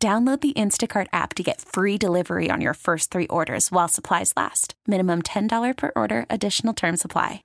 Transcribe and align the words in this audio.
Download 0.00 0.40
the 0.40 0.52
Instacart 0.52 1.08
app 1.12 1.34
to 1.34 1.42
get 1.42 1.60
free 1.60 1.98
delivery 1.98 2.50
on 2.50 2.60
your 2.60 2.74
first 2.74 3.10
three 3.10 3.26
orders 3.26 3.72
while 3.72 3.88
supplies 3.88 4.32
last. 4.36 4.74
Minimum 4.86 5.22
$10 5.22 5.76
per 5.76 5.90
order, 5.96 6.24
additional 6.30 6.72
term 6.72 6.96
supply. 6.96 7.42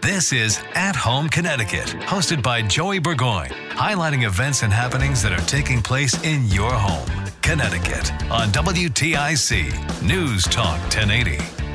This 0.00 0.32
is 0.32 0.58
At 0.74 0.96
Home 0.96 1.28
Connecticut, 1.28 1.88
hosted 2.06 2.42
by 2.42 2.62
Joey 2.62 2.98
Burgoyne, 2.98 3.50
highlighting 3.70 4.26
events 4.26 4.62
and 4.62 4.72
happenings 4.72 5.22
that 5.22 5.32
are 5.32 5.46
taking 5.46 5.82
place 5.82 6.14
in 6.24 6.46
your 6.46 6.72
home, 6.72 7.10
Connecticut, 7.42 8.10
on 8.30 8.48
WTIC 8.48 10.02
News 10.02 10.44
Talk 10.44 10.80
1080. 10.84 11.67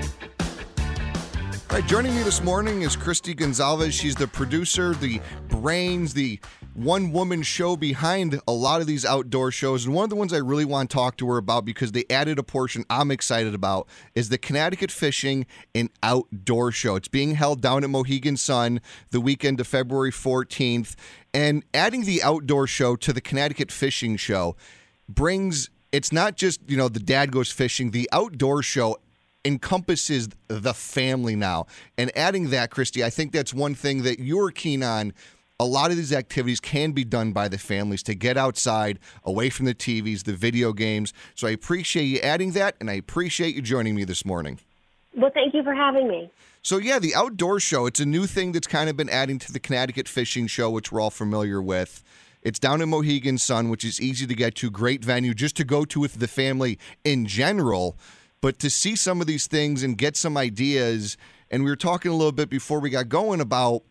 Joining 1.81 2.15
me 2.15 2.21
this 2.21 2.41
morning 2.41 2.83
is 2.83 2.95
Christy 2.95 3.33
Gonzalez. 3.33 3.95
She's 3.95 4.15
the 4.15 4.27
producer, 4.27 4.93
the 4.93 5.19
brains, 5.49 6.13
the 6.13 6.39
one 6.75 7.11
woman 7.11 7.41
show 7.41 7.75
behind 7.75 8.39
a 8.47 8.51
lot 8.51 8.79
of 8.79 8.87
these 8.87 9.05
outdoor 9.05 9.51
shows. 9.51 9.85
And 9.85 9.93
one 9.93 10.03
of 10.03 10.09
the 10.11 10.15
ones 10.15 10.33
I 10.33 10.37
really 10.37 10.65
want 10.65 10.89
to 10.89 10.93
talk 10.93 11.17
to 11.17 11.27
her 11.29 11.37
about 11.37 11.65
because 11.65 11.91
they 11.91 12.05
added 12.11 12.37
a 12.37 12.43
portion 12.43 12.85
I'm 12.89 13.09
excited 13.11 13.55
about 13.55 13.87
is 14.13 14.29
the 14.29 14.37
Connecticut 14.37 14.91
Fishing 14.91 15.47
and 15.73 15.89
Outdoor 16.03 16.71
Show. 16.71 16.95
It's 16.95 17.07
being 17.07 17.35
held 17.35 17.61
down 17.61 17.83
at 17.83 17.89
Mohegan 17.89 18.37
Sun 18.37 18.79
the 19.09 19.19
weekend 19.19 19.59
of 19.59 19.67
February 19.67 20.11
14th. 20.11 20.95
And 21.33 21.65
adding 21.73 22.05
the 22.05 22.21
outdoor 22.23 22.67
show 22.67 22.95
to 22.97 23.11
the 23.11 23.21
Connecticut 23.21 23.71
Fishing 23.71 24.15
Show 24.15 24.55
brings 25.09 25.69
it's 25.91 26.11
not 26.11 26.37
just, 26.37 26.61
you 26.67 26.77
know, 26.77 26.87
the 26.87 26.99
dad 26.99 27.31
goes 27.31 27.51
fishing, 27.51 27.91
the 27.91 28.09
outdoor 28.11 28.63
show 28.63 28.97
encompasses 29.45 30.29
the 30.47 30.73
family 30.73 31.35
now. 31.35 31.67
And 31.97 32.15
adding 32.17 32.49
that, 32.51 32.71
Christy, 32.71 33.03
I 33.03 33.09
think 33.09 33.31
that's 33.31 33.53
one 33.53 33.75
thing 33.75 34.03
that 34.03 34.19
you're 34.19 34.51
keen 34.51 34.83
on. 34.83 35.13
A 35.59 35.65
lot 35.65 35.91
of 35.91 35.97
these 35.97 36.13
activities 36.13 36.59
can 36.59 36.91
be 36.91 37.03
done 37.03 37.31
by 37.31 37.47
the 37.47 37.57
families 37.57 38.03
to 38.03 38.15
get 38.15 38.37
outside, 38.37 38.99
away 39.23 39.49
from 39.49 39.65
the 39.65 39.75
TVs, 39.75 40.23
the 40.23 40.33
video 40.33 40.73
games. 40.73 41.13
So 41.35 41.47
I 41.47 41.51
appreciate 41.51 42.05
you 42.05 42.19
adding 42.19 42.51
that, 42.51 42.75
and 42.79 42.89
I 42.89 42.93
appreciate 42.93 43.55
you 43.55 43.61
joining 43.61 43.95
me 43.95 44.03
this 44.03 44.25
morning. 44.25 44.59
Well, 45.15 45.31
thank 45.33 45.53
you 45.53 45.63
for 45.63 45.73
having 45.73 46.07
me. 46.07 46.31
So, 46.63 46.77
yeah, 46.77 46.97
the 46.97 47.13
outdoor 47.13 47.59
show, 47.59 47.85
it's 47.85 47.99
a 47.99 48.05
new 48.05 48.25
thing 48.25 48.53
that's 48.53 48.67
kind 48.67 48.89
of 48.89 48.97
been 48.97 49.09
adding 49.09 49.37
to 49.39 49.51
the 49.51 49.59
Connecticut 49.59 50.07
Fishing 50.07 50.47
Show, 50.47 50.69
which 50.69 50.91
we're 50.91 51.01
all 51.01 51.11
familiar 51.11 51.61
with. 51.61 52.03
It's 52.41 52.59
down 52.59 52.81
in 52.81 52.89
Mohegan 52.89 53.37
Sun, 53.37 53.69
which 53.69 53.85
is 53.85 54.01
easy 54.01 54.25
to 54.25 54.33
get 54.35 54.55
to, 54.55 54.71
great 54.71 55.03
venue 55.03 55.33
just 55.33 55.55
to 55.57 55.63
go 55.63 55.85
to 55.85 55.99
with 55.99 56.15
the 56.15 56.27
family 56.27 56.79
in 57.03 57.25
general. 57.25 57.97
But 58.43 58.59
to 58.59 58.69
see 58.69 58.97
some 58.97 59.21
of 59.21 59.27
these 59.27 59.47
things 59.47 59.83
and 59.83 59.97
get 59.97 60.17
some 60.17 60.35
ideas, 60.35 61.15
and 61.49 61.63
we 61.63 61.69
were 61.69 61.77
talking 61.77 62.11
a 62.11 62.13
little 62.13 62.33
bit 62.33 62.49
before 62.49 62.81
we 62.81 62.89
got 62.89 63.07
going 63.07 63.39
about 63.39 63.83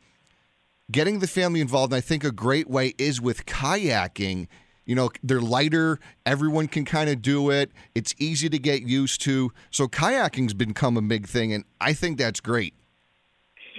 getting 0.90 1.20
the 1.20 1.26
family 1.26 1.62
involved. 1.62 1.94
And 1.94 1.96
I 1.96 2.02
think 2.02 2.22
a 2.22 2.30
great 2.30 2.68
way 2.68 2.92
is 2.98 3.18
with 3.18 3.46
kayaking. 3.46 4.48
You 4.84 4.94
know, 4.94 5.08
they're 5.22 5.40
lighter, 5.40 5.98
everyone 6.26 6.68
can 6.68 6.84
kind 6.84 7.08
of 7.08 7.22
do 7.22 7.48
it. 7.48 7.72
It's 7.94 8.14
easy 8.18 8.50
to 8.50 8.58
get 8.58 8.82
used 8.82 9.22
to. 9.22 9.52
So 9.70 9.88
kayaking's 9.88 10.52
become 10.52 10.98
a 10.98 11.02
big 11.02 11.26
thing, 11.26 11.54
and 11.54 11.64
I 11.80 11.94
think 11.94 12.18
that's 12.18 12.40
great. 12.40 12.74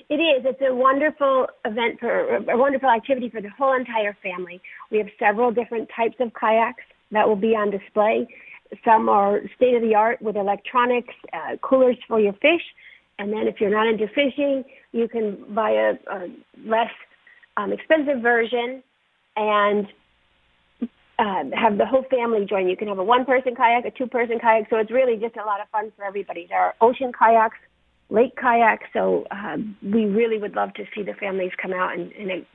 It 0.09 0.15
is. 0.15 0.43
It's 0.43 0.61
a 0.67 0.73
wonderful 0.73 1.49
event 1.65 1.99
for 1.99 2.37
a 2.37 2.57
wonderful 2.57 2.89
activity 2.89 3.29
for 3.29 3.41
the 3.41 3.49
whole 3.49 3.75
entire 3.75 4.17
family. 4.23 4.59
We 4.89 4.97
have 4.97 5.09
several 5.19 5.51
different 5.51 5.89
types 5.95 6.15
of 6.19 6.31
kayaks 6.33 6.81
that 7.11 7.27
will 7.27 7.35
be 7.35 7.55
on 7.55 7.69
display. 7.69 8.27
Some 8.85 9.09
are 9.09 9.41
state 9.55 9.75
of 9.75 9.81
the 9.81 9.95
art 9.95 10.21
with 10.21 10.35
electronics, 10.35 11.13
uh, 11.33 11.57
coolers 11.61 11.97
for 12.07 12.19
your 12.19 12.33
fish. 12.33 12.61
And 13.19 13.31
then 13.31 13.47
if 13.47 13.61
you're 13.61 13.69
not 13.69 13.87
into 13.87 14.07
fishing, 14.07 14.63
you 14.91 15.07
can 15.07 15.53
buy 15.53 15.71
a, 15.71 15.93
a 16.11 16.27
less 16.65 16.91
um, 17.57 17.71
expensive 17.71 18.21
version 18.21 18.81
and 19.35 19.87
uh, 21.19 21.43
have 21.53 21.77
the 21.77 21.85
whole 21.85 22.05
family 22.09 22.45
join. 22.45 22.67
You 22.67 22.75
can 22.75 22.87
have 22.87 22.97
a 22.97 23.03
one 23.03 23.25
person 23.25 23.55
kayak, 23.55 23.85
a 23.85 23.91
two 23.91 24.07
person 24.07 24.39
kayak. 24.39 24.69
So 24.69 24.77
it's 24.77 24.91
really 24.91 25.17
just 25.17 25.35
a 25.35 25.45
lot 25.45 25.61
of 25.61 25.69
fun 25.69 25.91
for 25.95 26.03
everybody. 26.03 26.47
There 26.49 26.59
are 26.59 26.73
ocean 26.81 27.11
kayaks, 27.11 27.57
lake 28.09 28.35
kayaks. 28.35 28.85
So 28.93 29.25
uh, 29.29 29.57
we 29.83 30.05
really 30.05 30.39
would 30.39 30.55
love 30.55 30.73
to 30.75 30.85
see 30.95 31.03
the 31.03 31.13
families 31.13 31.51
come 31.61 31.73
out 31.73 31.93
and, 31.93 32.11
and 32.13 32.45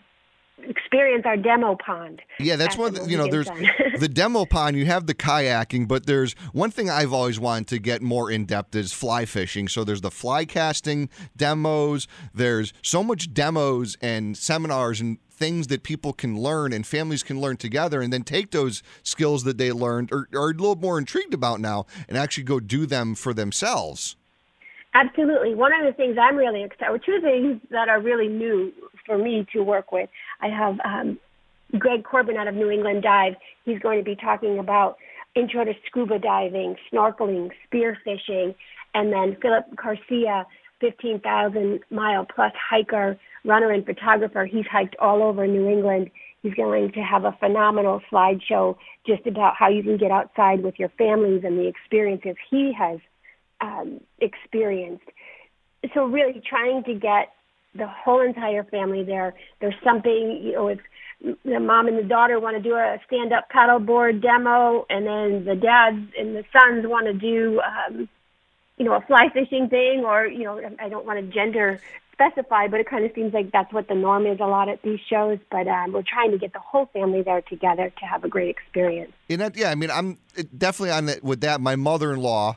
experience 0.62 1.24
our 1.26 1.36
demo 1.36 1.76
pond. 1.76 2.22
Yeah, 2.40 2.56
that's 2.56 2.76
one. 2.76 2.94
the 2.94 3.04
You 3.08 3.16
know, 3.16 3.28
there's 3.28 3.48
the 3.98 4.08
demo 4.08 4.44
pond. 4.44 4.76
You 4.76 4.86
have 4.86 5.06
the 5.06 5.14
kayaking, 5.14 5.88
but 5.88 6.06
there's 6.06 6.34
one 6.52 6.70
thing 6.70 6.90
I've 6.90 7.12
always 7.12 7.38
wanted 7.40 7.68
to 7.68 7.78
get 7.78 8.02
more 8.02 8.30
in 8.30 8.44
depth 8.44 8.74
is 8.74 8.92
fly 8.92 9.24
fishing. 9.24 9.68
So 9.68 9.84
there's 9.84 10.00
the 10.00 10.10
fly 10.10 10.44
casting 10.44 11.08
demos. 11.36 12.06
There's 12.34 12.72
so 12.82 13.02
much 13.02 13.32
demos 13.32 13.96
and 14.00 14.36
seminars 14.36 15.00
and 15.00 15.18
things 15.30 15.68
that 15.68 15.84
people 15.84 16.12
can 16.12 16.36
learn 16.38 16.72
and 16.72 16.86
families 16.86 17.22
can 17.22 17.40
learn 17.40 17.56
together 17.56 18.00
and 18.00 18.12
then 18.12 18.24
take 18.24 18.50
those 18.50 18.82
skills 19.02 19.44
that 19.44 19.56
they 19.56 19.70
learned 19.70 20.10
or 20.12 20.28
are 20.34 20.50
a 20.50 20.54
little 20.54 20.74
more 20.76 20.98
intrigued 20.98 21.32
about 21.32 21.60
now 21.60 21.86
and 22.08 22.18
actually 22.18 22.44
go 22.44 22.58
do 22.58 22.86
them 22.86 23.14
for 23.14 23.32
themselves. 23.32 24.16
Absolutely. 24.94 25.54
One 25.54 25.72
of 25.72 25.84
the 25.86 25.92
things 25.92 26.16
I'm 26.20 26.36
really 26.36 26.62
excited, 26.62 26.90
or 26.90 26.98
two 26.98 27.20
things 27.20 27.60
that 27.70 27.88
are 27.88 28.00
really 28.00 28.28
new 28.28 28.72
for 29.06 29.18
me 29.18 29.46
to 29.52 29.62
work 29.62 29.92
with. 29.92 30.08
I 30.40 30.48
have 30.48 30.78
um, 30.84 31.18
Greg 31.78 32.04
Corbin 32.04 32.36
out 32.36 32.48
of 32.48 32.54
New 32.54 32.70
England 32.70 33.02
Dive. 33.02 33.34
He's 33.64 33.78
going 33.80 33.98
to 33.98 34.04
be 34.04 34.16
talking 34.16 34.58
about 34.58 34.96
intro 35.34 35.64
to 35.64 35.72
scuba 35.86 36.18
diving, 36.18 36.76
snorkeling, 36.92 37.50
spearfishing, 37.70 38.54
and 38.94 39.12
then 39.12 39.36
Philip 39.42 39.64
Garcia, 39.76 40.46
15,000 40.80 41.80
mile 41.90 42.26
plus 42.34 42.52
hiker, 42.70 43.18
runner, 43.44 43.70
and 43.70 43.84
photographer. 43.84 44.46
He's 44.46 44.66
hiked 44.66 44.96
all 45.00 45.22
over 45.22 45.46
New 45.46 45.68
England. 45.68 46.10
He's 46.42 46.54
going 46.54 46.92
to 46.92 47.00
have 47.00 47.24
a 47.24 47.36
phenomenal 47.40 48.00
slideshow 48.10 48.76
just 49.06 49.26
about 49.26 49.54
how 49.58 49.68
you 49.68 49.82
can 49.82 49.96
get 49.96 50.10
outside 50.10 50.62
with 50.62 50.78
your 50.78 50.88
families 50.90 51.42
and 51.44 51.58
the 51.58 51.66
experiences 51.66 52.36
he 52.50 52.72
has 52.78 53.00
um, 53.60 54.00
experienced. 54.20 55.08
So 55.94 56.04
really 56.06 56.42
trying 56.48 56.84
to 56.84 56.94
get 56.94 57.32
the 57.74 57.86
whole 57.86 58.20
entire 58.20 58.64
family 58.64 59.04
there. 59.04 59.34
There's 59.60 59.74
something, 59.84 60.40
you 60.42 60.52
know, 60.52 60.68
if 60.68 60.80
the 61.44 61.60
mom 61.60 61.88
and 61.88 61.98
the 61.98 62.02
daughter 62.02 62.38
want 62.40 62.56
to 62.56 62.62
do 62.62 62.74
a 62.74 62.98
stand-up 63.06 63.48
paddleboard 63.50 64.22
demo, 64.22 64.86
and 64.88 65.06
then 65.06 65.44
the 65.44 65.54
dads 65.54 65.98
and 66.18 66.36
the 66.36 66.44
sons 66.52 66.86
want 66.86 67.06
to 67.06 67.12
do, 67.12 67.60
um, 67.60 68.08
you 68.76 68.84
know, 68.84 68.94
a 68.94 69.00
fly 69.00 69.28
fishing 69.32 69.68
thing, 69.68 70.04
or 70.04 70.26
you 70.26 70.44
know, 70.44 70.60
I 70.80 70.88
don't 70.88 71.04
want 71.04 71.18
to 71.18 71.26
gender 71.32 71.80
specify, 72.12 72.66
but 72.66 72.80
it 72.80 72.88
kind 72.88 73.04
of 73.04 73.12
seems 73.14 73.32
like 73.32 73.52
that's 73.52 73.72
what 73.72 73.88
the 73.88 73.94
norm 73.94 74.26
is 74.26 74.40
a 74.40 74.46
lot 74.46 74.68
at 74.68 74.82
these 74.82 75.00
shows. 75.08 75.38
But 75.50 75.68
um, 75.68 75.92
we're 75.92 76.02
trying 76.02 76.30
to 76.32 76.38
get 76.38 76.52
the 76.52 76.58
whole 76.60 76.86
family 76.86 77.22
there 77.22 77.42
together 77.42 77.92
to 77.98 78.06
have 78.06 78.24
a 78.24 78.28
great 78.28 78.48
experience. 78.48 79.12
And 79.28 79.40
that, 79.40 79.56
yeah, 79.56 79.70
I 79.70 79.74
mean, 79.74 79.90
I'm 79.90 80.18
definitely 80.56 80.90
on 80.92 81.08
it 81.08 81.22
with 81.22 81.40
that. 81.42 81.60
My 81.60 81.76
mother-in-law 81.76 82.56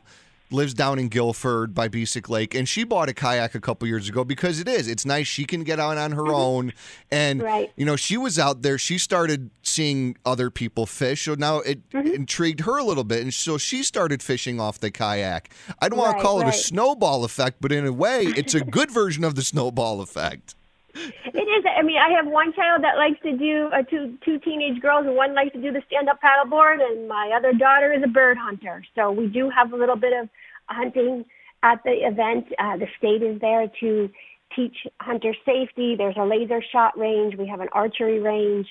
lives 0.52 0.74
down 0.74 0.98
in 0.98 1.08
Guilford 1.08 1.74
by 1.74 1.88
Beesick 1.88 2.28
Lake, 2.28 2.54
and 2.54 2.68
she 2.68 2.84
bought 2.84 3.08
a 3.08 3.14
kayak 3.14 3.54
a 3.54 3.60
couple 3.60 3.88
years 3.88 4.08
ago 4.08 4.24
because 4.24 4.60
it 4.60 4.68
is. 4.68 4.88
It's 4.88 5.04
nice. 5.04 5.26
She 5.26 5.44
can 5.44 5.62
get 5.64 5.78
out 5.80 5.98
on 5.98 6.12
her 6.12 6.22
mm-hmm. 6.22 6.34
own, 6.34 6.72
and 7.10 7.42
Right. 7.42 7.72
you 7.76 7.84
know, 7.84 7.96
she 7.96 8.16
was 8.16 8.38
out 8.38 8.62
there. 8.62 8.78
She 8.78 8.98
started 8.98 9.50
seeing 9.62 10.16
other 10.24 10.50
people 10.50 10.86
fish, 10.86 11.24
so 11.24 11.34
now 11.34 11.58
it 11.58 11.88
mm-hmm. 11.90 12.08
intrigued 12.08 12.60
her 12.60 12.78
a 12.78 12.84
little 12.84 13.04
bit, 13.04 13.22
and 13.22 13.32
so 13.32 13.58
she 13.58 13.82
started 13.82 14.22
fishing 14.22 14.60
off 14.60 14.78
the 14.80 14.90
kayak. 14.90 15.52
I 15.80 15.88
don't 15.88 15.98
want 15.98 16.10
to 16.10 16.14
Right, 16.16 16.22
call 16.22 16.40
it 16.40 16.48
a 16.48 16.52
snowball 16.52 17.24
effect, 17.24 17.58
but 17.60 17.72
in 17.72 17.86
a 17.86 17.92
way, 17.92 18.24
it's 18.24 18.54
a 18.54 18.60
good 18.60 18.90
version 18.90 19.24
of 19.24 19.34
the 19.34 19.42
snowball 19.42 20.00
effect. 20.00 20.54
It 20.94 21.48
is. 21.48 21.64
I 21.76 21.82
mean, 21.82 21.98
I 21.98 22.12
have 22.16 22.26
one 22.26 22.52
child 22.52 22.84
that 22.84 22.96
likes 22.96 23.20
to 23.22 23.36
do 23.36 23.68
uh, 23.72 23.82
two 23.82 24.18
two 24.24 24.38
teenage 24.38 24.80
girls, 24.82 25.06
and 25.06 25.16
one 25.16 25.34
likes 25.34 25.52
to 25.52 25.60
do 25.60 25.72
the 25.72 25.82
stand 25.86 26.08
up 26.08 26.18
paddleboard, 26.22 26.82
and 26.82 27.08
my 27.08 27.32
other 27.36 27.52
daughter 27.52 27.92
is 27.92 28.02
a 28.04 28.08
bird 28.08 28.36
hunter. 28.36 28.84
So 28.94 29.10
we 29.10 29.26
do 29.26 29.50
have 29.50 29.72
a 29.72 29.76
little 29.76 29.96
bit 29.96 30.12
of 30.12 30.28
hunting 30.66 31.24
at 31.62 31.82
the 31.84 31.92
event. 32.06 32.46
Uh, 32.58 32.76
the 32.76 32.86
state 32.98 33.22
is 33.22 33.40
there 33.40 33.70
to 33.80 34.10
teach 34.54 34.76
hunter 35.00 35.34
safety. 35.46 35.96
There's 35.96 36.16
a 36.18 36.24
laser 36.24 36.62
shot 36.72 36.98
range. 36.98 37.36
We 37.36 37.46
have 37.46 37.60
an 37.60 37.68
archery 37.72 38.20
range. 38.20 38.68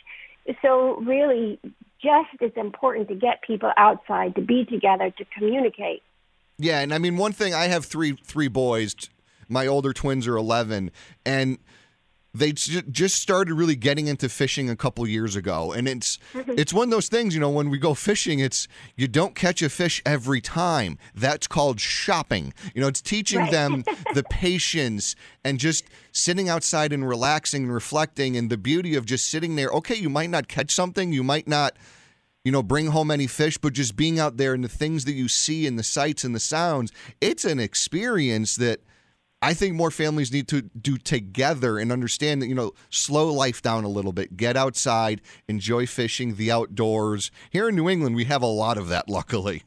So 0.62 0.98
really, 0.98 1.60
just 2.02 2.30
it's 2.40 2.58
important 2.58 3.08
to 3.10 3.16
get 3.16 3.42
people 3.42 3.72
outside 3.78 4.36
to 4.36 4.42
be 4.42 4.66
together 4.66 5.12
to 5.18 5.26
communicate. 5.38 6.04
Yeah, 6.58 6.82
and 6.82 6.94
I 6.94 6.98
mean 6.98 7.18
one 7.18 7.34
thing 7.34 7.54
I 7.54 7.68
have 7.68 7.86
three 7.86 8.14
three 8.24 8.48
boys. 8.48 8.96
My 9.48 9.68
older 9.68 9.92
twins 9.92 10.28
are 10.28 10.38
11 10.38 10.92
and 11.26 11.58
they 12.34 12.54
just 12.54 13.22
started 13.22 13.54
really 13.54 13.76
getting 13.76 14.08
into 14.08 14.30
fishing 14.30 14.70
a 14.70 14.76
couple 14.76 15.06
years 15.06 15.36
ago 15.36 15.74
and 15.74 15.88
it's 15.88 16.18
mm-hmm. 16.34 16.54
it's 16.58 16.74
one 16.74 16.88
of 16.88 16.92
those 16.92 17.10
things 17.10 17.34
you 17.34 17.42
know 17.42 17.50
when 17.50 17.70
we 17.70 17.78
go 17.78 17.94
fishing 17.94 18.40
it's 18.40 18.68
you 18.96 19.08
don't 19.08 19.36
catch 19.36 19.62
a 19.62 19.70
fish 19.70 20.02
every 20.06 20.40
time 20.40 20.98
that's 21.14 21.48
called 21.48 21.80
shopping 21.80 22.54
you 22.74 22.82
know 22.82 22.88
it's 22.88 23.02
teaching 23.02 23.40
right. 23.40 23.52
them 23.52 23.84
the 24.14 24.24
patience 24.30 25.16
and 25.44 25.60
just 25.60 25.86
sitting 26.12 26.48
outside 26.48 26.94
and 26.94 27.08
relaxing 27.08 27.64
and 27.64 27.74
reflecting 27.74 28.38
and 28.38 28.50
the 28.50 28.58
beauty 28.58 28.96
of 28.96 29.06
just 29.06 29.28
sitting 29.28 29.56
there 29.56 29.70
okay 29.70 29.96
you 29.96 30.10
might 30.10 30.30
not 30.30 30.48
catch 30.48 30.72
something 30.72 31.12
you 31.12 31.24
might 31.24 31.48
not 31.48 31.76
you 32.46 32.52
know 32.52 32.64
bring 32.64 32.88
home 32.88 33.12
any 33.12 33.28
fish 33.28 33.58
but 33.58 33.74
just 33.74 33.98
being 33.98 34.20
out 34.20 34.38
there 34.38 34.54
and 34.54 34.64
the 34.64 34.70
things 34.70 35.04
that 35.04 35.14
you 35.14 35.28
see 35.28 35.68
and 35.68 35.78
the 35.78 35.84
sights 35.84 36.24
and 36.24 36.34
the 36.34 36.40
sounds 36.40 36.94
it's 37.20 37.44
an 37.44 37.60
experience 37.60 38.56
that 38.56 38.80
I 39.42 39.56
think 39.56 39.76
more 39.76 39.90
families 39.90 40.32
need 40.32 40.48
to 40.50 40.62
do 40.62 40.98
together 40.98 41.80
and 41.80 41.92
understand 41.92 42.42
that, 42.42 42.48
you 42.48 42.54
know, 42.54 42.74
slow 42.90 43.34
life 43.34 43.62
down 43.62 43.84
a 43.84 43.90
little 43.90 44.12
bit, 44.12 44.38
get 44.38 44.56
outside, 44.56 45.20
enjoy 45.48 45.88
fishing, 45.88 46.36
the 46.36 46.52
outdoors. 46.52 47.32
Here 47.50 47.70
in 47.70 47.76
New 47.76 47.90
England, 47.90 48.16
we 48.16 48.26
have 48.26 48.44
a 48.44 48.48
lot 48.48 48.78
of 48.78 48.88
that, 48.90 49.10
luckily. 49.10 49.64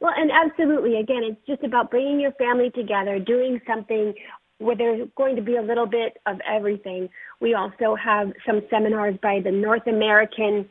Well, 0.00 0.12
and 0.16 0.30
absolutely. 0.30 0.96
Again, 0.96 1.22
it's 1.24 1.44
just 1.44 1.64
about 1.64 1.90
bringing 1.90 2.20
your 2.20 2.32
family 2.32 2.70
together, 2.70 3.18
doing 3.18 3.60
something 3.66 4.14
where 4.58 4.76
there's 4.76 5.08
going 5.16 5.34
to 5.36 5.42
be 5.42 5.56
a 5.56 5.62
little 5.62 5.86
bit 5.86 6.18
of 6.26 6.40
everything. 6.48 7.08
We 7.40 7.54
also 7.54 7.96
have 7.96 8.32
some 8.46 8.62
seminars 8.70 9.16
by 9.20 9.40
the 9.42 9.50
North 9.50 9.86
American 9.86 10.68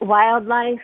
Wildlife. 0.00 0.80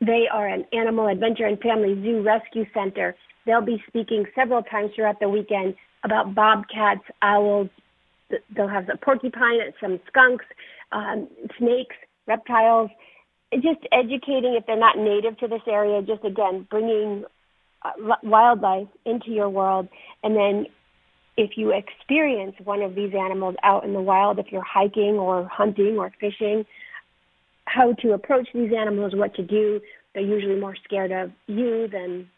They 0.00 0.24
are 0.32 0.46
an 0.46 0.64
animal 0.72 1.08
adventure 1.08 1.46
and 1.46 1.58
family 1.60 1.94
zoo 2.02 2.22
rescue 2.22 2.66
center 2.72 3.16
They'll 3.48 3.62
be 3.62 3.82
speaking 3.88 4.26
several 4.34 4.62
times 4.62 4.90
throughout 4.94 5.20
the 5.20 5.28
weekend 5.30 5.74
about 6.04 6.34
bobcats, 6.34 7.00
owls. 7.22 7.70
They'll 8.54 8.68
have 8.68 8.90
a 8.92 8.98
porcupine, 8.98 9.60
some 9.80 9.98
skunks, 10.06 10.44
um, 10.92 11.28
snakes, 11.56 11.96
reptiles. 12.26 12.90
Just 13.54 13.80
educating 13.90 14.54
if 14.54 14.66
they're 14.66 14.78
not 14.78 14.98
native 14.98 15.38
to 15.38 15.48
this 15.48 15.62
area. 15.66 16.02
Just 16.02 16.22
again 16.26 16.66
bringing 16.70 17.24
uh, 17.82 18.16
wildlife 18.22 18.88
into 19.06 19.30
your 19.30 19.48
world, 19.48 19.88
and 20.22 20.36
then 20.36 20.66
if 21.38 21.52
you 21.56 21.72
experience 21.72 22.54
one 22.64 22.82
of 22.82 22.94
these 22.94 23.14
animals 23.14 23.54
out 23.62 23.84
in 23.84 23.94
the 23.94 24.00
wild, 24.00 24.38
if 24.38 24.46
you're 24.50 24.60
hiking 24.60 25.14
or 25.14 25.48
hunting 25.48 25.96
or 25.96 26.12
fishing, 26.20 26.66
how 27.68 27.92
to 27.94 28.12
approach 28.12 28.48
these 28.54 28.72
animals, 28.72 29.14
what 29.14 29.34
to 29.36 29.42
do. 29.42 29.80
They're 30.14 30.22
usually 30.22 30.58
more 30.58 30.76
scared 30.84 31.12
of 31.12 31.30
you 31.46 31.88
than 31.88 32.28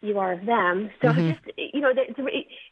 you 0.00 0.18
are 0.18 0.32
of 0.32 0.46
them. 0.46 0.90
So 1.02 1.08
mm-hmm. 1.08 1.30
just 1.30 1.58
you 1.74 1.80
know, 1.80 1.92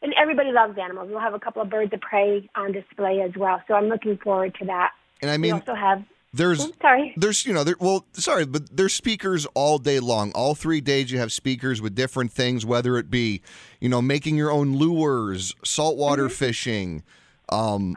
and 0.01 0.13
everybody 0.19 0.51
loves 0.51 0.77
animals. 0.81 1.09
We'll 1.09 1.19
have 1.19 1.33
a 1.33 1.39
couple 1.39 1.61
of 1.61 1.69
birds 1.69 1.93
of 1.93 2.01
prey 2.01 2.49
on 2.55 2.71
display 2.71 3.21
as 3.21 3.31
well. 3.37 3.61
So 3.67 3.73
I'm 3.73 3.85
looking 3.87 4.17
forward 4.17 4.55
to 4.59 4.65
that. 4.65 4.91
And 5.21 5.29
I 5.29 5.37
mean, 5.37 5.53
we 5.53 5.59
also 5.59 5.75
have. 5.75 6.03
There's 6.33 6.65
oh, 6.65 6.71
sorry. 6.81 7.13
There's 7.15 7.45
you 7.45 7.53
know 7.53 7.63
there 7.63 7.75
well 7.79 8.05
sorry 8.11 8.45
but 8.45 8.75
there's 8.75 8.93
speakers 8.93 9.45
all 9.53 9.77
day 9.77 9.99
long. 9.99 10.31
All 10.33 10.53
three 10.53 10.81
days 10.81 11.09
you 11.11 11.17
have 11.19 11.31
speakers 11.31 11.81
with 11.81 11.95
different 11.95 12.31
things, 12.31 12.65
whether 12.65 12.97
it 12.97 13.09
be 13.09 13.41
you 13.79 13.87
know 13.87 14.01
making 14.01 14.35
your 14.35 14.51
own 14.51 14.75
lures, 14.75 15.55
saltwater 15.63 16.25
mm-hmm. 16.25 16.33
fishing, 16.33 17.03
um, 17.49 17.95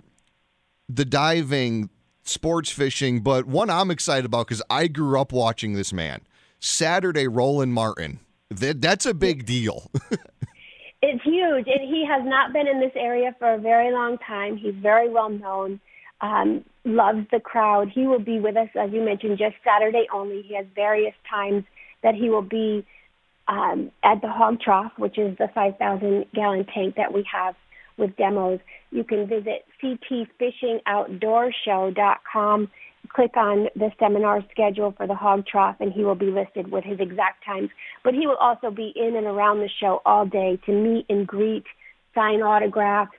the 0.89 1.05
diving, 1.05 1.91
sports 2.29 2.71
fishing. 2.71 3.21
But 3.21 3.47
one 3.47 3.71
I'm 3.71 3.91
excited 3.91 4.25
about 4.25 4.47
because 4.47 4.63
I 4.71 4.87
grew 4.87 5.21
up 5.21 5.33
watching 5.33 5.75
this 5.75 5.93
man. 5.93 6.21
Saturday, 6.61 7.29
Roland 7.29 7.73
Martin. 7.73 8.21
That, 8.51 8.81
that's 8.81 9.07
a 9.07 9.15
big 9.15 9.47
deal. 9.47 9.91
it's 11.03 11.23
huge. 11.23 11.67
And 11.67 11.81
he 11.89 12.05
has 12.09 12.23
not 12.25 12.53
been 12.53 12.67
in 12.67 12.81
this 12.81 12.93
area 12.95 13.35
for 13.39 13.55
a 13.55 13.59
very 13.59 13.93
long 13.93 14.19
time. 14.19 14.57
He's 14.57 14.75
very 14.75 15.09
well 15.09 15.29
known, 15.29 15.81
um, 16.21 16.65
loves 16.85 17.27
the 17.31 17.41
crowd. 17.41 17.91
He 17.95 18.07
will 18.07 18.19
be 18.21 18.41
with 18.41 18.57
us, 18.57 18.69
as 18.75 18.91
you 18.93 19.03
mentioned, 19.03 19.39
just 19.39 19.57
Saturday 19.65 20.07
only. 20.13 20.43
He 20.43 20.55
has 20.57 20.67
various 20.75 21.15
times 21.29 21.65
that 22.03 22.15
he 22.15 22.31
will 22.31 22.43
be 22.43 22.87
um, 23.49 23.91
at 24.03 24.21
the 24.21 24.31
Hog 24.31 24.61
Trough, 24.61 24.93
which 24.97 25.19
is 25.19 25.37
the 25.39 25.49
5,000 25.55 26.27
gallon 26.35 26.65
tank 26.67 26.97
that 26.97 27.13
we 27.13 27.25
have 27.31 27.55
with 27.99 28.17
demos. 28.17 28.61
You 28.91 29.05
can 29.05 29.27
visit 29.27 29.67
ctfishingoutdoorshow.com 29.83 32.69
click 33.09 33.37
on 33.37 33.69
the 33.75 33.91
seminar 33.99 34.43
schedule 34.51 34.93
for 34.97 35.07
the 35.07 35.15
hog 35.15 35.47
trough 35.47 35.77
and 35.81 35.93
he 35.93 36.05
will 36.05 36.15
be 36.15 36.31
listed 36.31 36.71
with 36.71 36.85
his 36.85 37.01
exact 37.01 37.45
times. 37.45 37.71
But 38.05 38.15
he 38.15 38.27
will 38.27 38.37
also 38.37 38.71
be 38.71 38.93
in 38.95 39.17
and 39.17 39.27
around 39.27 39.61
the 39.61 39.71
show 39.81 40.01
all 40.05 40.27
day 40.27 40.59
to 40.67 40.73
meet 40.73 41.07
and 41.09 41.27
greet, 41.27 41.65
sign 42.15 42.43
autographs. 42.43 43.13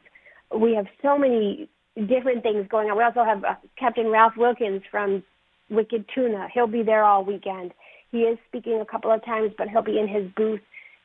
We 0.56 0.76
have 0.76 0.88
so 1.02 1.18
many 1.18 1.70
different 1.96 2.44
things 2.44 2.68
going 2.70 2.90
on. 2.90 2.98
We 2.98 3.04
also 3.04 3.24
have 3.24 3.44
uh, 3.44 3.56
Captain 3.78 4.10
Ralph 4.10 4.34
Wilkins 4.38 4.82
from 4.90 5.24
Wicked 5.70 6.06
Tuna. 6.14 6.48
He'll 6.54 6.68
be 6.68 6.84
there 6.84 7.04
all 7.04 7.24
weekend. 7.24 7.74
He 8.12 8.20
is 8.20 8.38
speaking 8.48 8.80
a 8.82 8.86
couple 8.86 9.12
of 9.12 9.24
times, 9.24 9.52
but 9.58 9.70
he'll 9.70 9.84
be 9.84 10.00
in 10.00 10.08
his 10.08 10.32
booth. 10.36 10.62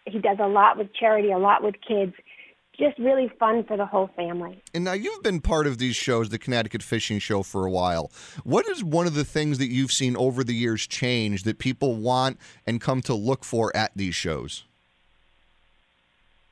He 0.07 0.19
does 0.19 0.39
a 0.41 0.47
lot 0.47 0.79
with 0.79 0.95
charity, 0.95 1.33
a 1.33 1.39
lot 1.39 1.63
with 1.63 1.75
kids 1.87 2.15
just 2.79 2.99
really 2.99 3.31
fun 3.39 3.65
for 3.65 3.77
the 3.77 3.87
whole 3.87 4.09
family. 4.17 4.63
And 4.73 4.85
now 4.85 4.93
you've 4.93 5.23
been 5.23 5.41
part 5.41 5.67
of 5.67 5.79
these 5.79 5.97
shows, 5.97 6.29
the 6.29 6.39
Connecticut 6.39 6.83
Fishing 6.83 7.19
Show, 7.19 7.43
for 7.43 7.67
a 7.67 7.71
while. 7.71 8.11
What 8.45 8.69
is 8.69 8.83
one 8.83 9.07
of 9.07 9.15
the 9.15 9.25
things 9.25 9.59
that 9.59 9.69
you've 9.69 9.93
seen 9.93 10.17
over 10.17 10.45
the 10.45 10.55
years 10.55 10.87
change 10.87 11.43
that 11.45 11.59
people 11.59 11.97
want 11.97 12.39
and 12.67 12.81
come 12.81 13.03
to 13.03 13.15
look 13.15 13.45
for 13.45 13.75
at 13.77 13.93
these 13.97 14.15
shows? 14.15 14.65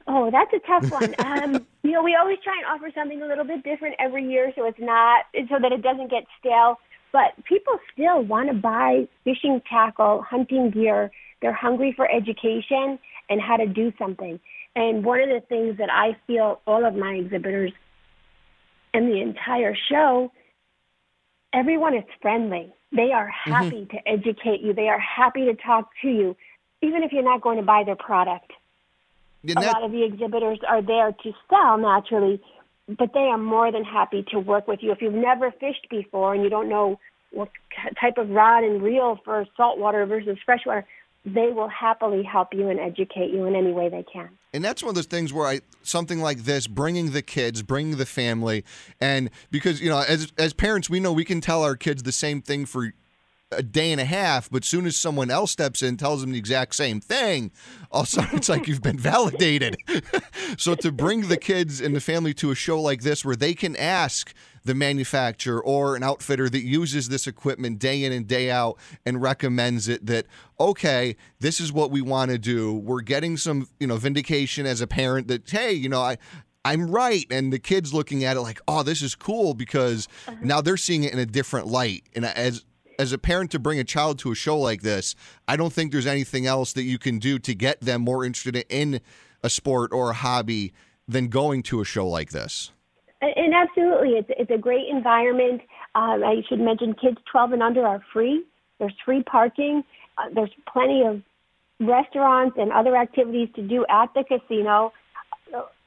Oh, 0.07 0.31
that's 0.31 0.53
a 0.53 0.59
tough 0.67 0.91
one. 0.91 1.15
um, 1.19 1.67
you 1.83 1.93
know, 1.93 2.03
we 2.03 2.17
always 2.21 2.39
try 2.43 2.55
and 2.57 2.67
offer 2.67 2.91
something 2.95 3.23
a 3.23 3.27
little 3.27 3.45
bit 3.45 3.63
different 3.63 3.97
every 3.99 4.27
year, 4.29 4.53
so 4.57 4.67
it's 4.67 4.81
not 4.81 5.25
so 5.49 5.59
that 5.61 5.73
it 5.73 5.83
doesn't 5.83 6.11
get 6.11 6.25
stale. 6.39 6.79
But 7.13 7.33
people 7.45 7.79
still 7.93 8.23
want 8.23 8.49
to 8.49 8.55
buy 8.55 9.07
fishing 9.25 9.61
tackle, 9.69 10.23
hunting 10.23 10.71
gear. 10.71 11.11
They're 11.43 11.53
hungry 11.53 11.93
for 11.95 12.11
education 12.11 12.99
and 13.29 13.41
how 13.41 13.57
to 13.57 13.67
do 13.67 13.93
something. 13.99 14.41
And 14.75 15.05
one 15.05 15.21
of 15.21 15.29
the 15.29 15.43
things 15.49 15.79
that 15.79 15.91
I 15.91 16.17
feel 16.27 16.61
all 16.67 16.85
of 16.85 16.95
my 16.95 17.13
exhibitors 17.15 17.73
and 18.95 19.09
the 19.09 19.21
entire 19.21 19.77
show, 19.91 20.33
everyone 21.53 21.95
is 21.95 22.05
friendly. 22.21 22.73
They 22.91 23.13
are 23.13 23.27
mm-hmm. 23.27 23.53
happy 23.53 23.77
mm-hmm. 23.83 23.97
to 23.97 24.09
educate 24.09 24.61
you. 24.61 24.73
They 24.73 24.89
are 24.89 24.99
happy 24.99 25.45
to 25.47 25.55
talk 25.55 25.91
to 26.03 26.09
you, 26.09 26.37
even 26.81 27.03
if 27.03 27.13
you're 27.13 27.23
not 27.23 27.43
going 27.43 27.59
to 27.59 27.65
buy 27.65 27.85
their 27.85 27.97
product. 27.97 28.53
a 29.49 29.61
lot 29.61 29.83
of 29.83 29.93
the 29.93 30.05
exhibitors 30.05 30.61
are 30.69 30.83
there 30.83 31.13
to 31.13 31.33
sell 31.51 31.77
naturally, 31.77 32.41
but 32.89 33.13
they 33.13 33.21
are 33.21 33.39
more 33.39 33.73
than 33.73 33.85
happy 33.85 34.25
to 34.31 34.39
work 34.39 34.69
with 34.69 34.83
you. 34.83 34.93
If 34.93 35.03
you've 35.03 35.15
never 35.15 35.51
fished 35.51 35.87
before 35.91 36.35
and 36.35 36.43
you 36.43 36.51
don't 36.51 36.69
know 36.69 36.99
what 37.31 37.51
type 38.01 38.19
of 38.19 38.29
rod 38.31 38.63
and 38.65 38.83
reel 38.83 39.19
for 39.25 39.47
saltwater 39.57 40.05
versus 40.07 40.37
freshwater, 40.45 40.87
they 41.25 41.53
will 41.53 41.69
happily 41.69 42.23
help 42.23 42.49
you 42.53 42.69
and 42.69 42.81
educate 42.81 43.31
you 43.31 43.45
in 43.45 43.55
any 43.55 43.73
way 43.73 43.89
they 43.89 44.05
can. 44.13 44.31
And 44.53 44.65
that's 44.65 44.83
one 44.83 44.91
of 44.91 44.95
those 44.97 45.07
things 45.07 45.33
where 45.33 45.47
I 45.47 45.61
something 45.83 46.21
like 46.21 46.45
this, 46.45 46.67
bringing 46.67 47.13
the 47.13 47.23
kids, 47.23 47.63
bringing 47.63 47.97
the 47.97 48.07
family, 48.07 48.65
and 49.01 49.31
because 49.51 49.81
you 49.81 49.89
know, 49.89 50.05
as 50.07 50.33
as 50.37 50.53
parents, 50.53 50.91
we 50.91 51.01
know 51.01 51.13
we 51.13 51.25
can 51.25 51.41
tell 51.41 51.63
our 51.63 51.77
kids 51.77 52.03
the 52.03 52.13
same 52.13 52.43
thing 52.43 52.67
for 52.67 52.93
a 53.53 53.63
day 53.63 53.93
and 53.93 54.01
a 54.01 54.05
half, 54.05 54.51
but 54.51 54.65
soon 54.65 54.87
as 54.87 54.97
someone 54.97 55.31
else 55.31 55.53
steps 55.53 55.83
in, 55.83 55.97
tells 55.97 56.23
them 56.23 56.33
the 56.33 56.39
exact 56.39 56.75
same 56.75 57.01
thing, 57.01 57.51
also 57.91 58.23
it's 58.33 58.49
like 58.49 58.67
you've 58.69 58.83
been 58.83 58.99
validated. 58.99 59.77
so 60.57 60.75
to 60.75 60.91
bring 60.91 61.29
the 61.29 61.37
kids 61.37 61.81
and 61.81 61.95
the 61.95 62.01
family 62.01 62.35
to 62.35 62.51
a 62.51 62.55
show 62.55 62.81
like 62.81 63.03
this 63.03 63.25
where 63.25 63.37
they 63.37 63.55
can 63.55 63.77
ask 63.77 64.33
the 64.65 64.75
manufacturer 64.75 65.63
or 65.63 65.97
an 65.97 66.03
outfitter 66.03 66.49
that 66.49 66.63
uses 66.63 67.09
this 67.09 67.27
equipment 67.27 67.79
day 67.79 68.05
in 68.05 68.13
and 68.13 68.27
day 68.27 68.51
out 68.51 68.79
and 69.05 69.21
recommends 69.21 69.89
it 69.89 70.05
that 70.07 70.27
okay 70.61 71.17
this 71.41 71.61
is 71.61 71.73
what 71.73 71.91
we 71.91 72.01
want 72.01 72.31
to 72.31 72.39
do 72.39 72.73
we're 72.75 73.01
getting 73.01 73.37
some 73.37 73.69
you 73.81 73.87
know 73.87 73.97
vindication 73.97 74.67
as 74.67 74.81
a 74.81 74.87
parent 74.87 75.29
that 75.29 75.49
hey 75.51 75.73
you 75.73 75.89
know 75.89 76.01
i 76.01 76.17
I'm 76.65 76.91
right. 76.91 77.27
And 77.31 77.53
the 77.53 77.59
kids 77.59 77.93
looking 77.93 78.25
at 78.25 78.37
it 78.37 78.41
like, 78.41 78.61
oh, 78.69 78.83
this 78.83 79.03
is 79.03 79.15
cool 79.15 79.55
because 79.55 80.07
uh-huh. 80.27 80.37
now 80.43 80.61
they're 80.61 80.77
seeing 80.77 81.05
it 81.05 81.13
in 81.13 81.19
a 81.19 81.27
different 81.27 81.67
light. 81.67 82.05
And 82.15 82.25
as 82.25 82.65
as 82.99 83.13
a 83.13 83.19
parent 83.19 83.51
to 83.51 83.59
bring 83.59 83.81
a 83.81 83.85
child 83.85 84.19
to 84.21 84.31
a 84.31 84.35
show 84.35 84.59
like 84.59 84.83
this, 84.83 85.15
I 85.49 85.57
don't 85.57 85.73
think 85.73 85.91
there's 85.91 86.07
anything 86.07 86.47
else 86.47 86.73
that 86.75 86.85
you 86.85 86.99
can 86.99 87.19
do 87.19 87.39
to 87.41 87.55
get 87.55 87.81
them 87.81 88.03
more 88.03 88.25
interested 88.25 88.65
in 88.69 89.01
a 89.43 89.51
sport 89.51 89.93
or 89.93 90.11
a 90.11 90.15
hobby 90.15 90.73
than 91.09 91.29
going 91.29 91.63
to 91.65 91.81
a 91.81 91.85
show 91.85 92.07
like 92.07 92.31
this. 92.31 92.71
And 93.53 93.69
absolutely, 93.69 94.13
it's 94.13 94.31
it's 94.31 94.51
a 94.51 94.57
great 94.57 94.89
environment. 94.91 95.61
Um, 95.95 96.25
I 96.25 96.37
should 96.49 96.59
mention 96.59 96.95
kids 96.95 97.19
12 97.31 97.53
and 97.53 97.63
under 97.63 97.87
are 97.87 98.03
free. 98.11 98.45
There's 98.79 98.95
free 99.05 99.23
parking. 99.23 99.85
Uh, 100.17 100.31
there's 100.35 100.51
plenty 100.73 101.03
of 101.03 101.21
restaurants 101.81 102.57
and 102.59 102.73
other 102.73 102.97
activities 102.97 103.49
to 103.57 103.63
do 103.63 103.85
at 103.91 104.09
the 104.15 104.25
casino. 104.25 104.93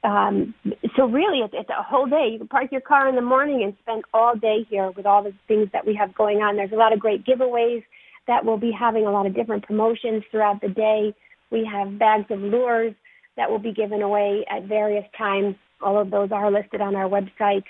Um, 0.04 0.54
so 0.96 1.06
really, 1.06 1.40
it's, 1.40 1.54
it's 1.56 1.70
a 1.70 1.82
whole 1.82 2.06
day. 2.06 2.28
You 2.30 2.38
can 2.38 2.48
park 2.48 2.70
your 2.70 2.82
car 2.82 3.08
in 3.08 3.16
the 3.16 3.20
morning 3.20 3.64
and 3.64 3.74
spend 3.82 4.04
all 4.14 4.36
day 4.36 4.64
here 4.70 4.92
with 4.92 5.04
all 5.04 5.24
the 5.24 5.32
things 5.48 5.68
that 5.72 5.84
we 5.84 5.96
have 5.96 6.14
going 6.14 6.38
on. 6.38 6.54
There's 6.54 6.70
a 6.70 6.76
lot 6.76 6.92
of 6.92 7.00
great 7.00 7.26
giveaways 7.26 7.82
that 8.28 8.44
we'll 8.44 8.58
be 8.58 8.70
having 8.70 9.06
a 9.06 9.10
lot 9.10 9.26
of 9.26 9.34
different 9.34 9.66
promotions 9.66 10.22
throughout 10.30 10.60
the 10.60 10.68
day. 10.68 11.12
We 11.50 11.68
have 11.72 11.98
bags 11.98 12.26
of 12.30 12.38
lures 12.38 12.94
that 13.36 13.50
will 13.50 13.58
be 13.58 13.72
given 13.72 14.02
away 14.02 14.44
at 14.48 14.64
various 14.64 15.04
times 15.18 15.56
all 15.80 16.00
of 16.00 16.10
those 16.10 16.30
are 16.32 16.50
listed 16.50 16.80
on 16.80 16.94
our 16.94 17.08
website. 17.08 17.64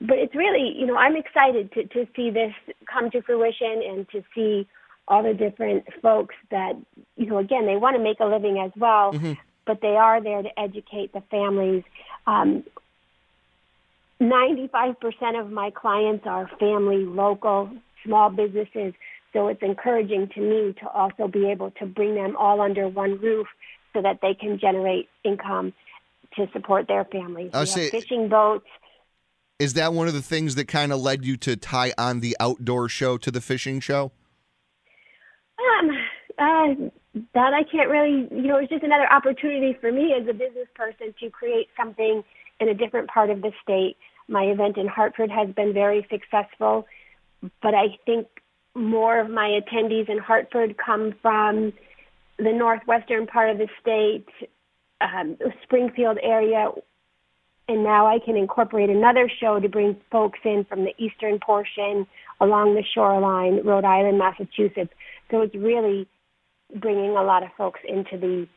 But 0.00 0.18
it's 0.18 0.34
really, 0.34 0.74
you 0.76 0.86
know, 0.86 0.96
I'm 0.96 1.16
excited 1.16 1.72
to, 1.72 1.84
to 1.88 2.06
see 2.14 2.30
this 2.30 2.52
come 2.92 3.10
to 3.10 3.22
fruition 3.22 3.82
and 3.86 4.08
to 4.10 4.22
see 4.34 4.68
all 5.08 5.22
the 5.22 5.34
different 5.34 5.84
folks 6.02 6.34
that, 6.50 6.74
you 7.16 7.26
know, 7.26 7.38
again, 7.38 7.66
they 7.66 7.76
want 7.76 7.96
to 7.96 8.02
make 8.02 8.20
a 8.20 8.26
living 8.26 8.58
as 8.64 8.70
well, 8.76 9.12
mm-hmm. 9.12 9.32
but 9.66 9.80
they 9.80 9.96
are 9.96 10.22
there 10.22 10.42
to 10.42 10.60
educate 10.60 11.12
the 11.12 11.22
families. 11.30 11.82
Um, 12.26 12.62
95% 14.20 15.40
of 15.40 15.50
my 15.50 15.70
clients 15.70 16.26
are 16.26 16.50
family, 16.60 17.04
local, 17.04 17.70
small 18.04 18.30
businesses. 18.30 18.94
So 19.32 19.48
it's 19.48 19.62
encouraging 19.62 20.28
to 20.34 20.40
me 20.40 20.74
to 20.80 20.88
also 20.88 21.28
be 21.28 21.50
able 21.50 21.70
to 21.72 21.86
bring 21.86 22.14
them 22.14 22.36
all 22.36 22.60
under 22.60 22.88
one 22.88 23.18
roof 23.18 23.46
so 23.92 24.02
that 24.02 24.20
they 24.20 24.34
can 24.34 24.58
generate 24.58 25.08
income 25.24 25.72
to 26.38 26.48
support 26.52 26.88
their 26.88 27.04
families. 27.04 27.50
I 27.54 27.64
say, 27.64 27.90
fishing 27.90 28.28
boats. 28.28 28.66
Is 29.58 29.74
that 29.74 29.92
one 29.92 30.08
of 30.08 30.14
the 30.14 30.22
things 30.22 30.54
that 30.54 30.68
kind 30.68 30.92
of 30.92 31.00
led 31.00 31.24
you 31.24 31.36
to 31.38 31.56
tie 31.56 31.92
on 31.98 32.20
the 32.20 32.36
outdoor 32.38 32.88
show 32.88 33.18
to 33.18 33.30
the 33.30 33.40
fishing 33.40 33.80
show? 33.80 34.12
Um, 35.58 35.90
uh, 36.38 36.90
that 37.34 37.52
I 37.52 37.64
can't 37.64 37.90
really, 37.90 38.28
you 38.30 38.46
know, 38.46 38.58
it's 38.58 38.70
just 38.70 38.84
another 38.84 39.10
opportunity 39.12 39.76
for 39.80 39.90
me 39.90 40.14
as 40.14 40.28
a 40.28 40.32
business 40.32 40.68
person 40.74 41.14
to 41.20 41.30
create 41.30 41.68
something 41.76 42.22
in 42.60 42.68
a 42.68 42.74
different 42.74 43.08
part 43.08 43.30
of 43.30 43.42
the 43.42 43.52
state. 43.62 43.96
My 44.28 44.44
event 44.44 44.76
in 44.76 44.86
Hartford 44.86 45.30
has 45.30 45.48
been 45.54 45.72
very 45.72 46.06
successful, 46.10 46.86
but 47.62 47.74
I 47.74 47.98
think 48.06 48.28
more 48.74 49.18
of 49.18 49.30
my 49.30 49.58
attendees 49.60 50.08
in 50.08 50.18
Hartford 50.18 50.76
come 50.76 51.14
from 51.20 51.72
the 52.38 52.52
northwestern 52.52 53.26
part 53.26 53.50
of 53.50 53.58
the 53.58 53.68
state, 53.80 54.26
um, 55.00 55.36
Springfield 55.62 56.18
area, 56.22 56.68
and 57.68 57.82
now 57.82 58.06
I 58.06 58.18
can 58.18 58.36
incorporate 58.36 58.90
another 58.90 59.30
show 59.40 59.60
to 59.60 59.68
bring 59.68 59.96
folks 60.10 60.38
in 60.44 60.64
from 60.64 60.84
the 60.84 60.94
eastern 60.98 61.38
portion 61.38 62.06
along 62.40 62.74
the 62.74 62.84
shoreline, 62.94 63.64
Rhode 63.64 63.84
Island, 63.84 64.18
Massachusetts. 64.18 64.92
So 65.30 65.42
it's 65.42 65.54
really 65.54 66.08
bringing 66.74 67.10
a 67.10 67.22
lot 67.22 67.42
of 67.42 67.50
folks 67.56 67.80
into 67.86 68.16
the 68.16 68.48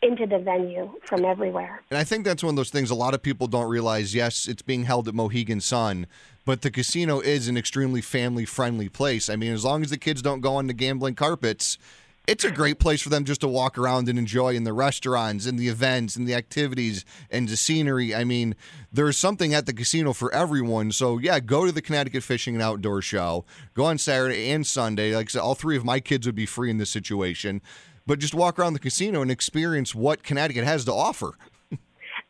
into 0.00 0.26
the 0.26 0.38
venue 0.38 0.92
from 1.02 1.24
everywhere. 1.24 1.82
And 1.90 1.98
I 1.98 2.04
think 2.04 2.24
that's 2.24 2.42
one 2.44 2.50
of 2.50 2.56
those 2.56 2.70
things 2.70 2.90
a 2.90 2.94
lot 2.94 3.14
of 3.14 3.22
people 3.22 3.48
don't 3.48 3.68
realize. 3.68 4.14
Yes, 4.14 4.46
it's 4.46 4.62
being 4.62 4.84
held 4.84 5.08
at 5.08 5.14
Mohegan 5.14 5.60
Sun, 5.60 6.06
but 6.44 6.62
the 6.62 6.70
casino 6.70 7.18
is 7.18 7.48
an 7.48 7.56
extremely 7.56 8.00
family 8.00 8.44
friendly 8.44 8.88
place. 8.88 9.28
I 9.28 9.34
mean, 9.34 9.52
as 9.52 9.64
long 9.64 9.82
as 9.82 9.90
the 9.90 9.98
kids 9.98 10.22
don't 10.22 10.40
go 10.40 10.54
on 10.54 10.68
the 10.68 10.72
gambling 10.72 11.16
carpets, 11.16 11.78
it's 12.28 12.44
a 12.44 12.50
great 12.50 12.78
place 12.78 13.00
for 13.00 13.08
them 13.08 13.24
just 13.24 13.40
to 13.40 13.48
walk 13.48 13.78
around 13.78 14.06
and 14.06 14.18
enjoy 14.18 14.54
in 14.54 14.64
the 14.64 14.74
restaurants 14.74 15.46
and 15.46 15.58
the 15.58 15.68
events 15.68 16.14
and 16.14 16.28
the 16.28 16.34
activities 16.34 17.06
and 17.30 17.48
the 17.48 17.56
scenery. 17.56 18.14
I 18.14 18.24
mean, 18.24 18.54
there's 18.92 19.16
something 19.16 19.54
at 19.54 19.64
the 19.64 19.72
casino 19.72 20.12
for 20.12 20.32
everyone. 20.34 20.92
So 20.92 21.16
yeah, 21.16 21.40
go 21.40 21.64
to 21.64 21.72
the 21.72 21.80
Connecticut 21.80 22.22
Fishing 22.22 22.54
and 22.54 22.62
Outdoor 22.62 23.00
Show. 23.00 23.46
Go 23.72 23.86
on 23.86 23.96
Saturday 23.96 24.50
and 24.50 24.66
Sunday. 24.66 25.16
Like 25.16 25.30
I 25.30 25.32
said, 25.32 25.40
all 25.40 25.54
three 25.54 25.78
of 25.78 25.86
my 25.86 26.00
kids 26.00 26.26
would 26.26 26.34
be 26.34 26.44
free 26.44 26.70
in 26.70 26.76
this 26.76 26.90
situation. 26.90 27.62
But 28.06 28.18
just 28.18 28.34
walk 28.34 28.58
around 28.58 28.74
the 28.74 28.78
casino 28.78 29.22
and 29.22 29.30
experience 29.30 29.94
what 29.94 30.22
Connecticut 30.22 30.64
has 30.64 30.84
to 30.84 30.92
offer. 30.92 31.32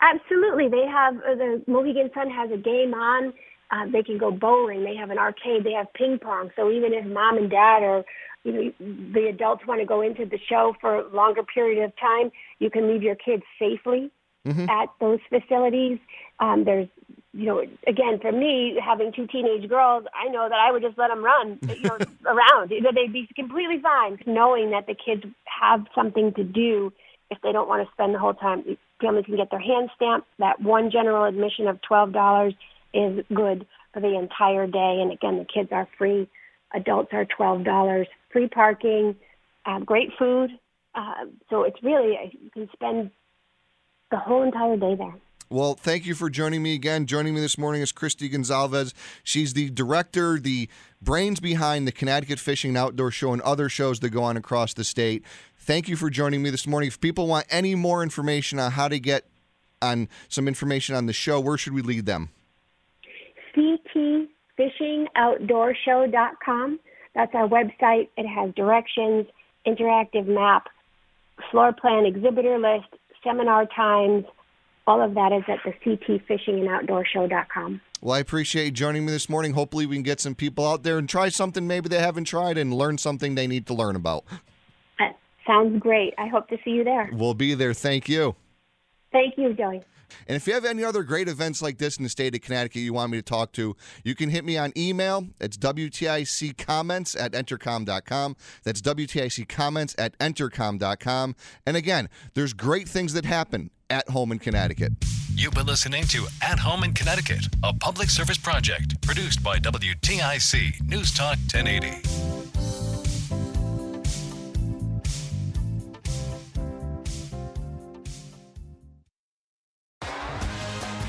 Absolutely, 0.00 0.68
they 0.68 0.86
have 0.86 1.16
uh, 1.16 1.34
the 1.34 1.64
Mohegan 1.66 2.10
Sun 2.14 2.30
has 2.30 2.52
a 2.52 2.56
game 2.56 2.94
on. 2.94 3.32
Uh, 3.70 3.86
they 3.92 4.02
can 4.02 4.16
go 4.16 4.30
bowling. 4.30 4.84
They 4.84 4.94
have 4.94 5.10
an 5.10 5.18
arcade. 5.18 5.64
They 5.64 5.72
have 5.72 5.92
ping 5.92 6.20
pong. 6.20 6.50
So 6.56 6.70
even 6.70 6.94
if 6.94 7.04
mom 7.04 7.36
and 7.36 7.50
dad 7.50 7.82
are 7.82 8.04
you 8.45 8.52
know, 8.52 8.73
the 9.12 9.28
adults 9.28 9.66
want 9.66 9.80
to 9.80 9.87
go 9.87 10.00
into 10.00 10.25
the 10.25 10.38
show 10.49 10.75
for 10.80 10.97
a 10.97 11.09
longer 11.14 11.42
period 11.42 11.85
of 11.85 11.92
time, 11.99 12.30
you 12.59 12.71
can 12.71 12.88
leave 12.88 13.02
your 13.02 13.16
kids 13.16 13.42
safely 13.59 14.11
mm-hmm. 14.47 14.68
at 14.68 14.88
those 15.00 15.18
facilities. 15.28 15.99
Um, 16.40 16.64
there's, 16.64 16.88
you 17.33 17.47
know, 17.47 17.61
again, 17.87 18.18
for 18.21 18.33
me, 18.33 18.78
having 18.83 19.12
two 19.12 19.26
teenage 19.26 19.68
girls, 19.68 20.04
I 20.14 20.28
know 20.30 20.49
that 20.49 20.59
I 20.59 20.73
would 20.73 20.83
just 20.83 20.97
let 20.99 21.09
them 21.09 21.25
run 21.25 21.59
you 21.62 21.83
know, 21.83 21.99
around. 22.26 22.71
You 22.71 22.80
know, 22.80 22.90
they'd 22.95 23.12
be 23.12 23.28
completely 23.35 23.80
fine, 23.83 24.18
knowing 24.26 24.71
that 24.71 24.87
the 24.87 24.95
kids 24.95 25.25
have 25.61 25.87
something 25.95 26.33
to 26.35 26.45
do 26.45 26.92
if 27.30 27.38
they 27.42 27.52
don't 27.52 27.68
want 27.68 27.87
to 27.87 27.92
spend 27.92 28.14
the 28.14 28.18
whole 28.18 28.35
time. 28.35 28.64
Families 29.00 29.26
can 29.26 29.37
get 29.37 29.50
their 29.50 29.61
hand 29.61 29.90
stamped. 29.95 30.26
That 30.38 30.61
one 30.61 30.90
general 30.90 31.25
admission 31.25 31.68
of 31.68 31.80
twelve 31.83 32.12
dollars 32.12 32.54
is 32.95 33.25
good 33.33 33.66
for 33.92 34.00
the 34.00 34.18
entire 34.18 34.66
day, 34.66 34.99
and 35.02 35.12
again, 35.12 35.38
the 35.38 35.45
kids 35.45 35.68
are 35.71 35.87
free 35.99 36.28
Adults 36.75 37.11
are 37.12 37.25
twelve 37.25 37.64
dollars. 37.64 38.07
Free 38.30 38.49
parking, 38.49 39.16
uh, 39.66 39.80
great 39.80 40.11
food. 40.18 40.50
Uh, 40.94 41.26
so 41.50 41.62
it's 41.62 41.82
really 41.82 42.16
you 42.32 42.50
can 42.50 42.68
spend 42.73 43.11
the 44.11 44.18
whole 44.18 44.42
entire 44.42 44.76
day 44.76 44.97
there. 44.97 45.14
Well, 45.50 45.75
thank 45.75 46.04
you 46.04 46.14
for 46.14 46.28
joining 46.28 46.62
me 46.62 46.75
again. 46.75 47.06
Joining 47.06 47.35
me 47.35 47.40
this 47.40 47.56
morning 47.56 47.80
is 47.80 47.90
Christy 47.90 48.28
Gonzalez. 48.28 48.92
She's 49.25 49.54
the 49.54 49.70
director, 49.70 50.38
the 50.38 50.68
brains 51.00 51.40
behind 51.40 51.87
the 51.87 51.92
Connecticut 51.92 52.38
Fishing 52.38 52.70
and 52.70 52.76
Outdoor 52.76 53.11
Show 53.11 53.32
and 53.32 53.40
other 53.40 53.70
shows 53.70 54.00
that 54.00 54.11
go 54.11 54.23
on 54.23 54.37
across 54.37 54.75
the 54.75 54.85
state. 54.85 55.25
Thank 55.56 55.88
you 55.88 55.97
for 55.97 56.11
joining 56.11 56.42
me 56.42 56.50
this 56.50 56.66
morning. 56.66 56.88
If 56.88 57.00
people 57.00 57.26
want 57.26 57.47
any 57.49 57.75
more 57.75 58.02
information 58.02 58.58
on 58.58 58.73
how 58.73 58.88
to 58.88 58.99
get 58.99 59.26
on 59.80 60.11
some 60.28 60.49
information 60.49 60.94
on 60.94 61.06
the 61.06 61.14
show, 61.14 61.40
where 61.40 61.56
should 61.56 61.73
we 61.73 61.80
lead 61.80 62.04
them? 62.04 62.28
CT 63.54 64.28
fishingoutdoorshow.com. 64.58 66.80
That's 67.18 67.34
our 67.34 67.48
website. 67.48 68.08
It 68.16 68.28
has 68.28 68.54
directions, 68.54 69.26
interactive 69.66 70.28
map, 70.28 70.68
floor 71.50 71.72
plan, 71.72 72.06
exhibitor 72.06 72.60
list, 72.60 72.87
seminar 73.25 73.66
times. 73.66 74.25
All 74.87 75.02
of 75.02 75.14
that 75.14 75.32
is 75.32 75.42
at 75.48 75.58
the 75.64 75.72
CT 75.82 76.22
Fishing 76.28 76.60
and 76.60 76.68
Outdoor 76.68 77.04
Show.com. 77.04 77.80
Well, 78.00 78.14
I 78.14 78.20
appreciate 78.20 78.66
you 78.66 78.70
joining 78.70 79.04
me 79.04 79.10
this 79.10 79.28
morning. 79.28 79.54
Hopefully, 79.54 79.84
we 79.84 79.96
can 79.96 80.04
get 80.04 80.20
some 80.20 80.37
people 80.37 80.64
out 80.64 80.84
there 80.84 80.96
and 80.96 81.08
try 81.08 81.28
something 81.28 81.66
maybe 81.66 81.88
they 81.88 81.98
haven't 81.98 82.26
tried 82.26 82.56
and 82.56 82.72
learn 82.72 82.98
something 82.98 83.34
they 83.34 83.48
need 83.48 83.66
to 83.66 83.75
learn 83.75 83.96
about. 83.96 84.25
That 85.00 85.18
sounds 85.44 85.80
great. 85.80 86.14
I 86.18 86.28
hope 86.28 86.48
to 86.50 86.56
see 86.64 86.70
you 86.70 86.84
there. 86.84 87.10
We'll 87.12 87.34
be 87.34 87.54
there. 87.54 87.75
Thank 87.75 88.08
you. 88.08 88.37
Thank 89.18 89.37
you, 89.37 89.52
Joey. 89.52 89.82
And 90.28 90.37
if 90.37 90.46
you 90.46 90.54
have 90.54 90.64
any 90.64 90.84
other 90.84 91.02
great 91.02 91.26
events 91.26 91.60
like 91.60 91.78
this 91.78 91.96
in 91.96 92.04
the 92.04 92.08
state 92.08 92.37
of 92.37 92.40
Connecticut 92.40 92.82
you 92.82 92.92
want 92.92 93.10
me 93.10 93.18
to 93.18 93.22
talk 93.22 93.50
to, 93.54 93.75
you 94.04 94.14
can 94.14 94.30
hit 94.30 94.44
me 94.44 94.56
on 94.56 94.72
email. 94.76 95.26
It's 95.40 95.56
WTIC 95.56 96.56
comments 96.56 97.16
at 97.16 97.32
entercom.com. 97.32 98.37
That's 98.62 98.80
WTIC 98.80 99.48
comments 99.48 99.96
at 99.98 100.16
entercom.com. 100.20 101.34
And 101.66 101.76
again, 101.76 102.08
there's 102.34 102.52
great 102.52 102.88
things 102.88 103.12
that 103.14 103.25
happen 103.25 103.70
at 103.90 104.08
home 104.10 104.30
in 104.30 104.38
Connecticut. 104.38 104.92
You've 105.34 105.54
been 105.54 105.66
listening 105.66 106.04
to 106.04 106.28
At 106.42 106.60
Home 106.60 106.84
in 106.84 106.92
Connecticut, 106.92 107.46
a 107.64 107.72
public 107.72 108.08
service 108.08 108.38
project 108.38 109.00
produced 109.02 109.42
by 109.42 109.58
WTIC 109.58 110.88
News 110.88 111.12
Talk 111.12 111.38
1080. 111.52 112.38